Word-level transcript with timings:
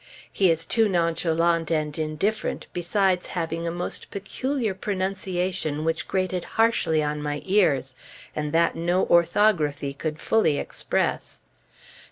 He 0.33 0.49
is 0.49 0.65
too 0.65 0.89
nonchalant 0.89 1.69
and 1.69 1.95
indifferent, 1.99 2.65
besides 2.73 3.27
having 3.37 3.67
a 3.67 3.71
most 3.71 4.09
peculiar 4.09 4.73
pronunciation 4.73 5.85
which 5.85 6.07
grated 6.07 6.43
harshly 6.57 7.03
on 7.03 7.21
my 7.21 7.43
ears, 7.45 7.93
and 8.35 8.51
that 8.51 8.75
no 8.75 9.05
orthography 9.05 9.93
could 9.93 10.19
fully 10.19 10.57
express. 10.57 11.41